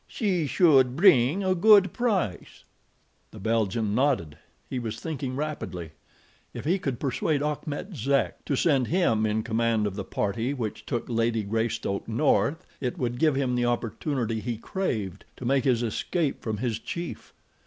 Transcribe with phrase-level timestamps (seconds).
[0.07, 2.63] She should bring a good price."
[3.29, 4.39] The Belgian nodded.
[4.67, 5.91] He was thinking rapidly.
[6.55, 10.87] If he could persuade Achmet Zek to send him in command of the party which
[10.87, 15.83] took Lady Greystoke north it would give him the opportunity he craved to make his
[15.83, 17.31] escape from his chief.